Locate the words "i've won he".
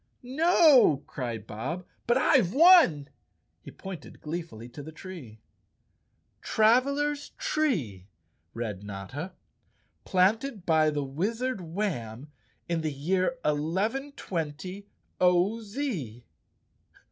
2.17-3.69